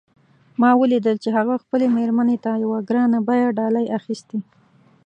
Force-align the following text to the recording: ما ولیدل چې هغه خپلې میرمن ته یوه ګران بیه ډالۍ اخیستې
ما 0.61 0.71
ولیدل 0.81 1.15
چې 1.23 1.29
هغه 1.37 1.53
خپلې 1.63 1.85
میرمن 1.97 2.29
ته 2.43 2.51
یوه 2.63 2.79
ګران 2.89 3.11
بیه 3.27 3.47
ډالۍ 3.57 3.85
اخیستې 3.99 4.37